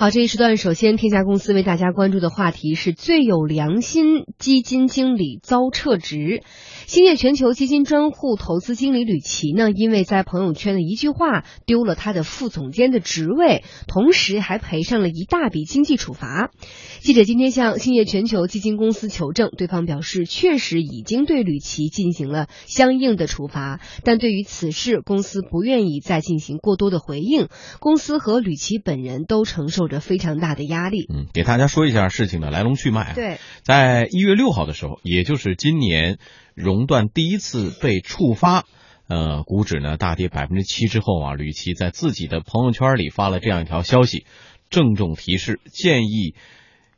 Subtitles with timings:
[0.00, 6.42] 好，这一时段首先，天下公司为大家关注的话题是最有良心基金经理遭撤职。
[6.90, 16.50] 兴业全球基金专户投资经理吕琦呢，因为在朋友圈的一句话丢了他的副总监的职位，同时还赔上了一大笔经济处罚。
[16.98, 27.46] 记者今天向兴业全球基金公司求证，对方表示确实已经对吕琦进行了相应的处罚，但对于此事，公司不愿意再进行过多的回应。
[27.78, 31.06] 公司和吕琦本人都承受着非常大的压力。
[31.08, 33.12] 嗯，给大家说一下事情的来龙去脉。
[33.14, 36.18] 对，在一月六号的时候，也就是今年。
[36.60, 38.66] 熔断第一次被触发，
[39.08, 44.26] 呃，股指呢大跌百分之七之后啊，吕琦在自己的朋友圈里发了这样一条消息，
[44.68, 46.34] 郑重提示，建议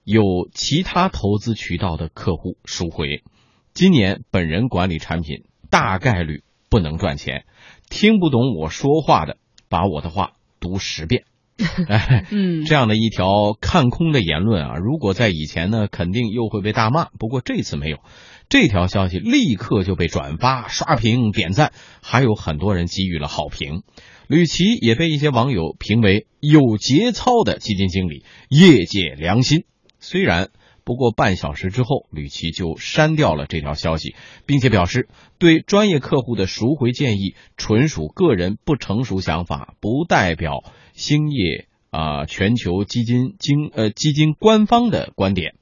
[0.04, 3.22] 有其他投资渠道的客户赎回。
[3.72, 7.44] 今年本人管理产品大概率不能赚钱，
[7.88, 11.24] 听不懂我说话的，把我的话读十遍。
[11.88, 17.06] 哎，嗯，这样的一条看空的言论啊，如果在以前呢，肯定又会被大骂。
[17.18, 17.98] 不过这次没有。
[18.48, 21.72] 这条消息立刻就被转发、刷屏、点赞，
[22.02, 23.82] 还有很多人给予了好评。
[24.28, 29.64] 吕琦也被一些网友评为有节操的基金经理，业界良心。
[30.00, 30.50] 虽然
[30.84, 34.14] 不过半小时之后，吕琦就删掉了这条消息，
[34.46, 45.54] 并且表示对专业客户的赎回建议纯属个人不成熟想法，不代表兴业啊全球基金经呃基金官方的观点。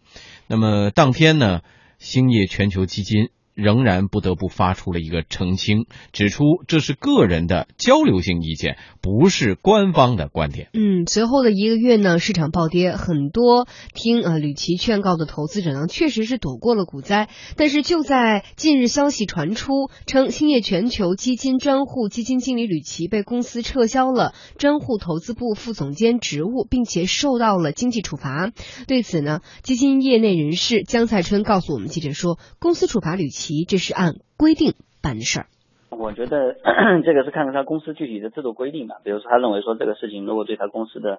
[0.46, 1.60] 那么当天呢？
[1.98, 3.28] 兴业全球基金。
[3.60, 10.70] 仍然不得不发出了一个澄清，指出这是个人的交流性意见，不是官方的观点。
[10.72, 17.28] 嗯，随后的一个月呢，市场暴跌，很多听呃吕琦劝告的投资者呢，确实是躲过了股灾。
[17.56, 28.50] 但是就在近日，消息传出称，兴业全球基金专户基金经理吕琦被公司撤销了专户投资部副总监职务，并且受到了经济处罚。
[28.86, 33.49] 对此呢，基金业内人士江赛春告诉我们记者说，公司处罚吕琦。
[33.68, 35.46] 这是按规定办的事儿。
[35.90, 36.54] 我觉得
[37.04, 38.96] 这个是看看他公司具体的制度规定吧。
[39.04, 41.18] 比如说，他认为说这个事情如果对他公司的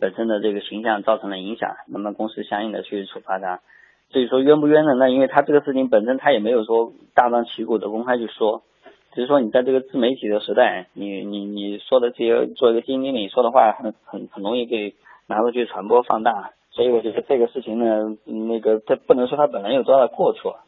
[0.00, 3.60] 本身的这个形象造成了影响，那么公司相应的去处罚他。
[4.10, 4.94] 至于说冤不冤呢？
[4.94, 8.62] 那因为他这个事情本身他也没有说大张旗鼓的公开去说，
[9.14, 14.94] 只是说你在这个自媒体的时代，你你你说的这些做一个基金经理说的话，很很很容易被
[15.28, 16.50] 拿出去传播放大。
[16.72, 20.58] 所以我觉得这个事情呢，那个他不能说他本人有多大的过错。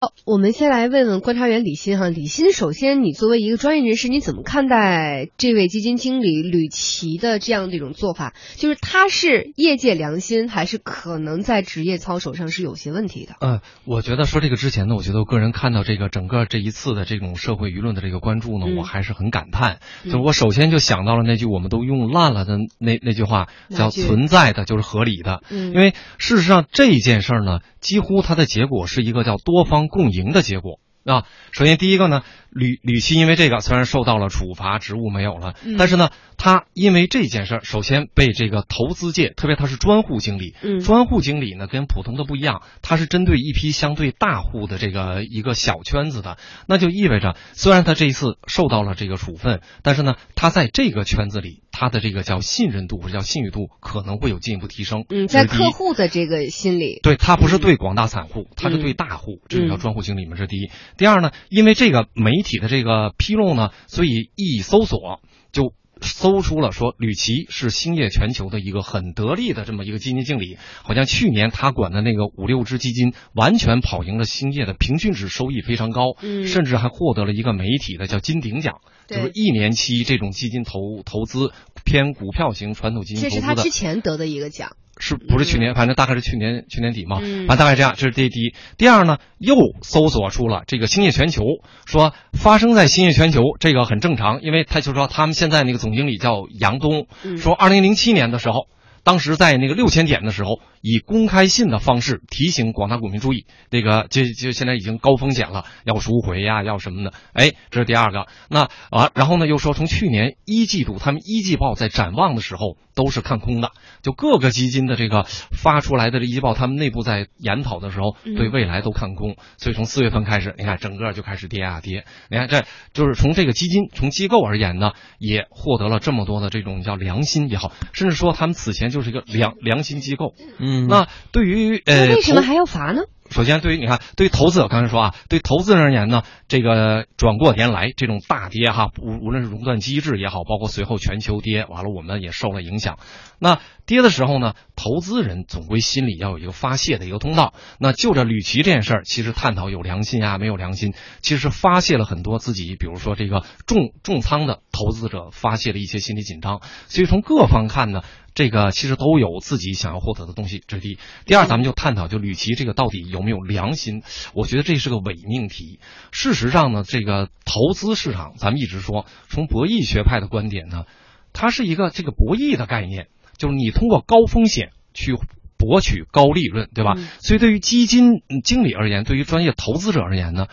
[0.00, 2.08] 好，我们先来问问观察员李欣哈。
[2.08, 8.32] 李欣，首先，你作为一个专业人士，你怎么看待这位基金经理吕琦的这样的一种做法？
[8.54, 13.34] 就是他是业界良心，还是可能在职业操守上是有些问题的？
[13.40, 19.80] 嗯，我觉得说这个之前呢，我觉得我个人看到这个整个这一次的这种社会舆论的这个关注呢，我还是很感叹。
[20.04, 25.42] 就是我首先就想到了那句我们都用烂了的那那句话，叫“存在的就是合理的”。
[25.50, 29.87] 嗯，因为事实上这件事儿呢，几乎它的结果是一个叫多方。
[29.88, 30.78] 共赢的结果。
[31.04, 40.54] 啊，首先第一个呢，吕吕琦因为这个虽然受到了处罚，职务没有了，但是呢，他因为这件事儿，首先被这个投资界，特别他是专户经理，
[40.84, 51.62] 专户经理呢跟普通的不一样，他是针对一批相对大户的这个一个小圈子的，那就意味着虽然他这一次受到了这个处分，但是呢，他在这个圈子里。
[51.70, 55.04] 他的这个叫信任度或者叫信誉度可能会有进一步提升。
[55.10, 60.72] 嗯，在客户的这个心理，对他不是对广大散户，他是对大户，这个叫专户经理嘛，这是第一。
[60.96, 62.08] 第二呢，因为这个
[62.38, 65.20] 媒体的这个披露呢，所以一搜索
[65.52, 65.72] 就。
[66.00, 78.76] 搜出了说吕琦是兴业全球的一个很得力的这么一个基金经理，好像去年他管的那个五六只基金完全跑赢了兴业的平均值收益非常高，嗯，甚至还获得了一个媒体的叫金鼎奖，
[79.08, 81.50] 就是一年期这种基金投投资
[81.84, 84.76] 偏股票型传统基金投资的，这是他之前得的一个奖。
[84.98, 85.74] 是不是去年？
[85.74, 87.18] 反正大概是去年去年底嘛。
[87.18, 88.54] 反正大概这样，这是第一。
[88.76, 91.42] 第二呢，又搜索出了这个兴业全球，
[91.86, 97.06] 说发生在兴业全球这个很正常，因为他就说他们现在那个总经理叫杨东，
[97.36, 98.66] 说二零零七年的时候，
[99.08, 100.60] 当时在那个六千点的时候。
[100.80, 107.12] 以公开信的方式提醒广大股民注意，那个就就现在已经高风险了，要赎回呀，要什么的？
[107.32, 108.28] 哎，这是第二个。
[108.48, 113.72] 那啊，然后呢，又说从去年一季度，他们一季报在展望的时候都是看空的，
[114.02, 119.34] 就各个基金的这个发出来的这一季报，他们内部在研讨的时候，对未来都看空。
[119.56, 122.04] 所以从四月份开始，你看整个就开始跌啊跌。
[122.30, 130.34] 你看这就是从这个基金从机构而言呢，也获得了这么多的这种叫良心也好，甚至说他们此前就是一个良良心机构。
[130.58, 133.02] 嗯，那对于呃，为什么还要罚呢？
[133.30, 142.98] 首先，对于你看，对于投资者，刚才说啊，对投资人而言呢，这个转过年来这种大跌哈，无无论是熔断机制也好，包括随后全球跌，完了我们也受了影响。
[143.38, 147.54] 那跌的时候呢，投资人总归心里要有一个发泄的一个通道。
[147.78, 156.60] 那就着吕奇这件事儿，其实探讨有良心啊，没有良心，其实发泄了很多自己，比如说这个重重仓的投资者发泄了一些心理紧张。
[156.88, 158.02] 所以从各方看呢。
[158.34, 160.98] 这个其实都有自己想要获得的东西，这是第一。
[161.26, 164.02] 第二，咱们就探讨，就吕奇这个到底有没有良心？
[164.34, 165.80] 我觉得这是个伪命题。
[166.12, 170.84] 事实上呢，这个投资市场，咱们一直说，从博弈学派的观点呢，
[171.32, 175.16] 它是一个这个博弈的概念，就是你通过高风险去
[175.56, 176.94] 博取高利润，对吧？
[177.20, 180.46] 所以对于基金经理而言，对于专业投资者而言呢，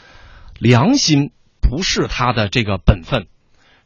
[0.59, 1.31] 良心
[1.61, 3.27] 不是他的这个本分，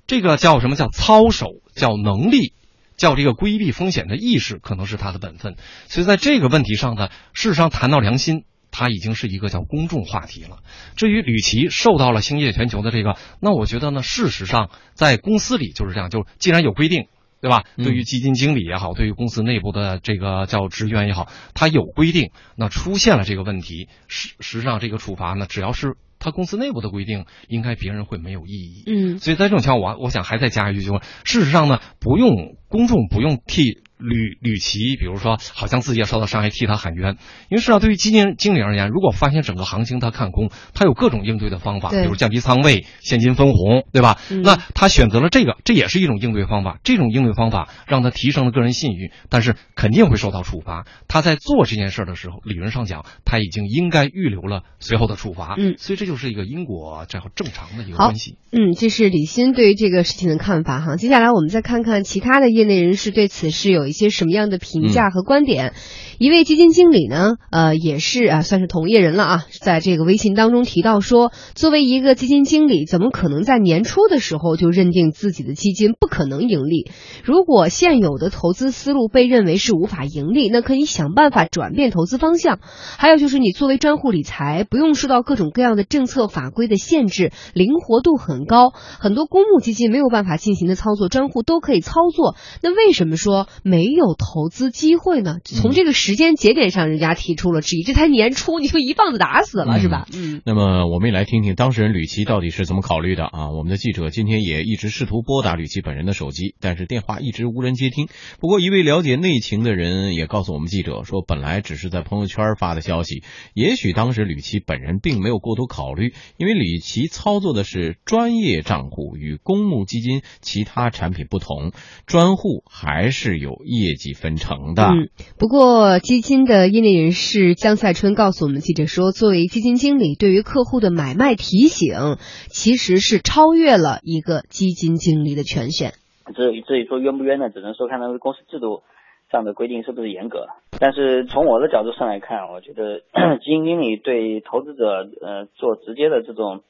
[0.07, 2.53] 这个叫什么叫操守，叫能力。
[2.97, 5.55] 叫这个规避风险的意识，可能是他的本分。
[5.87, 10.59] 所以在这个问题上呢，事实上谈到良心，他已经是一个叫公众话题了。
[10.95, 17.07] 至于吕奇受到了兴业全球的这个，那我觉得呢，事实上在公司里就是这样，就既然有规定，
[17.41, 17.63] 对吧？
[17.77, 25.95] 对于基金经理也好，对于公司内部的这个叫职员也好，他有规定，那出现了这个问题，实实际上这个处罚呢，只要是。
[26.21, 28.83] 他公司内部的规定，应该别人会没有异议。
[28.87, 33.81] 嗯，所以在这种情况，我我想还再加一句，就是事实上呢，不用公众不用替。
[33.99, 37.17] 吕吕奇，比如说，好像自己也受到伤害，替他喊冤。
[37.49, 44.17] 因为实际上，对于基金经理而言，如果发现整个行情他看空，他有各种应对的方法，比如降低仓位、现金分红，对吧？
[44.43, 46.79] 那他选择了这个，这也是一种应对方法。
[46.83, 50.87] 这种应对方法让他提升了个人信誉，但是肯定会受到处罚。
[51.09, 55.55] 他在做这件事的时候，理论上讲，他已经应该预留了随后的处罚。
[55.57, 58.37] 嗯，所以这就是一个因果这样正常的一个关系。
[58.51, 60.95] 嗯，这是李欣对于这个事情的看法哈。
[60.95, 64.89] 接下来我们再看看其他的业内人士对此事有一些什么样的评。
[64.89, 65.73] 价和观点，
[66.17, 76.89] 一位基金经理呢，呃，也是啊，算是同业人了啊，在这个微信当中提到说，作为一个基金经理，怎么可能在年初的时候就认定自己的基金不可能盈利？
[77.23, 82.59] 如果现有的投资思路被认为是无法盈利，那可以想办法转变投资方向。
[82.97, 92.35] 还有就是你作为专户理财，不用受到各种各样的政策法规的限制，灵活度很高，很多公募基金没有办法进行的操作，专户都可以操作。
[92.63, 93.47] 那为什么说
[93.79, 94.71] 没有投资？
[94.71, 95.37] 机会呢？
[95.45, 97.83] 从这个时间节点上，人家提出了质疑。
[97.83, 100.05] 这才年初，你就一棒子打死了，是吧？
[100.13, 100.41] 嗯。
[100.45, 103.51] 那么，我们也来听听当事人吕琦到底是怎么考虑的啊？
[103.51, 108.09] 我们的记者今天也一直试图拨打吕琦本人的手机，但是电话一直无人接听。
[108.41, 113.23] 不过，一位了解内情的人也告诉我们记者说，本来只是在朋友圈发的消息，
[113.53, 121.71] 也许当时吕琦本人并没有过多考虑，因为吕琦操作的是专业账户，与公募基金其他产品不同，
[122.05, 124.83] 专户还是有业绩分成的。
[124.83, 132.17] 嗯，不过基金的业内人士江赛春告诉我们记者说，作为基金经理，对于客户的买卖提醒，
[132.49, 135.93] 其实是超越了一个基金经理的权限。
[136.35, 138.83] 至于至于说冤不冤呢，只能说看他们公司制度
[139.31, 140.47] 上的规定是不是严格。
[140.79, 142.99] 但是从我的角度上来看，我觉得
[143.41, 146.61] 基金经理对投资者呃做直接的这种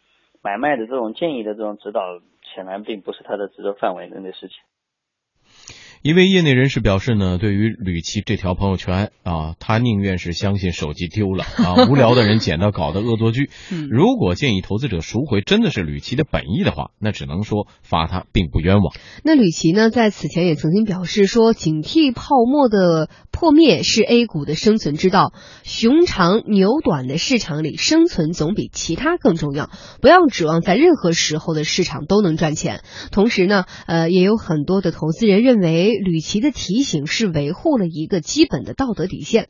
[0.42, 2.02] 买卖的这种建议的这种指导，
[2.56, 4.58] 显然并不是他的职责范围内的事情。
[6.02, 13.50] 一位业内人士表示呢，对于吕琦这条朋友圈啊，他宁愿是相信手机丢了啊， 无聊的人捡到搞的恶作剧。
[13.90, 18.94] 如果建议投资者赎回真的是吕琦的本意的话，那只能说罚他并不冤枉。
[19.26, 29.70] 那吕琦呢，在此前也曾经表示说，警惕泡沫的破灭是 A 股的生存之道，熊长牛短的市场里生存总比其他更重要，
[30.02, 32.84] 不要指望在任何时候的市场都能赚钱。
[33.12, 35.89] 同时呢，呃，也有很多的投资人认为。
[35.98, 39.48] 吕琦的提醒是维护了一个基本的道德底线。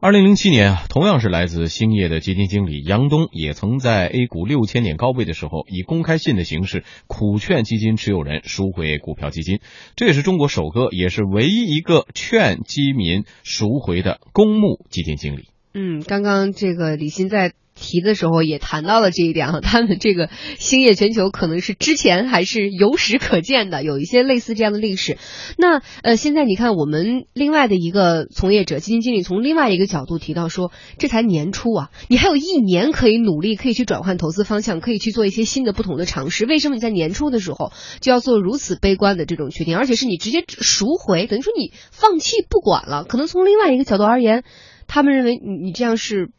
[0.00, 9.60] 二零零七年啊，同样是来自兴业的基金经理杨东，也曾在 A 股六千点高位的时候，以公开信的形式苦劝基金持有人赎回股票基金。
[9.94, 15.48] 这也是中国首个，也是唯一一个劝基民赎回的公募基金经理。
[15.72, 17.52] 嗯，刚刚这个李欣在。
[17.74, 25.18] 提的时候也谈到了这一点啊，他们这个兴业全球可能是之前还是有史可见的，有一些类似这样的历史。
[25.56, 36.46] 那呃，现在你看我们另外的一个从业者基金经理从另外一个角度提到说，这才年初啊，你还有一年可以努力，可以去转换投资方向，可以去做一些新的不同的尝试。
[36.46, 43.04] 为什么你在年初的时候就要做如此悲观的这种决定，而且是你直接赎回，等于说你放弃不管了？
[43.04, 44.44] 可能从另外一个角度而言，
[44.86, 46.30] 他们认为你你这样是。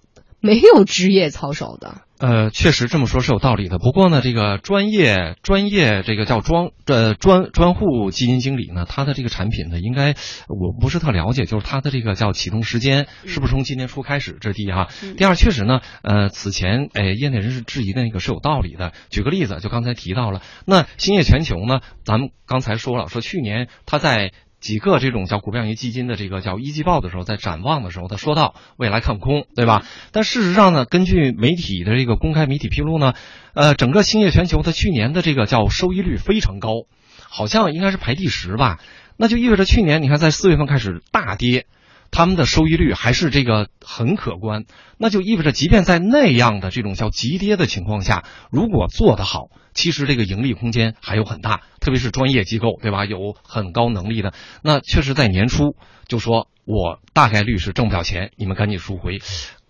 [0.44, 3.80] 没有职业操守的，呃，确实这么说是有道理的。
[3.80, 10.16] 不过呢，这个专业专业这个叫专呃专专户基金经理呢，他的这个产品呢，应该
[10.50, 14.38] 我不是特了解，就是他的这个叫启动时间是不是从今年初开始？
[14.42, 14.90] 这是第一哈。
[15.18, 18.92] 第二，确实呢，呃，此前哎，业内人士质疑的那个是有道理的。
[19.10, 24.34] 举个例子，就刚才提到了，那兴业全球呢，咱们刚才说了，说去年他在。
[24.64, 29.86] 几个这种叫股票型基金的这个叫一季报的时候，在展望的时候，他说到未来看空，对吧？
[30.14, 33.14] 但事实上呢，根据媒体的这个公开媒体披露呢，
[33.54, 36.86] 呃，整个兴业全球它去年的这个叫收益率非常高，
[37.30, 38.80] 好像应该是排第十吧。
[39.18, 41.66] 那就意味着去年你看在四月份开始大跌。
[42.14, 44.66] 他们的收益率还是这个很可观，
[44.98, 53.06] 那就意味着，即便在那样的这种叫急跌的情况下，如果做得好，其实这个盈利空间还有很大，特别是专业机构，对吧？
[53.06, 55.76] 有很高能力的，那确实在年初
[56.08, 59.20] 就说我大概率是挣不了钱，你们赶紧赎回。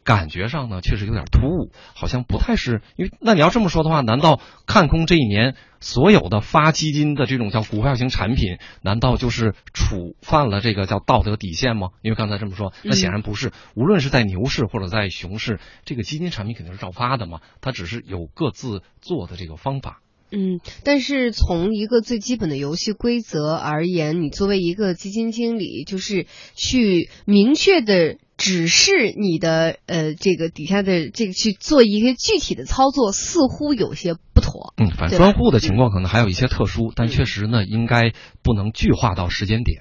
[0.04, 2.82] 感觉上呢，确实有点突兀，好像不太是。
[2.98, 11.90] 因为那你要这么说的话，难道看空这一年所有的发基金的这种叫股票型产品，难道就是触犯了这个叫道德底线吗？
[12.02, 13.52] 因为刚才这么说，那显然不是。
[13.76, 20.02] 无论是在牛市或者在熊市，这个基金产品肯定是照发的嘛，它只是有各自做的这个方法。
[20.32, 28.18] 嗯，但是从一个最基本的游戏规则而言，你作为一个基金经理，就是去明确的。
[28.38, 34.74] 只是你的呃，这个底下的这个去做一些具体的操作，似乎有些不妥。
[34.78, 39.72] 嗯，反专户的情况可能还有一些特殊，但确实呢，应该不能具化到时间点。